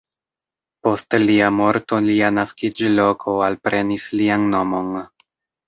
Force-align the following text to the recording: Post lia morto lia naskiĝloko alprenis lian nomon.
Post 0.87 1.17
lia 1.23 1.49
morto 1.57 1.99
lia 2.07 2.33
naskiĝloko 2.39 3.37
alprenis 3.51 4.11
lian 4.23 4.51
nomon. 4.59 4.93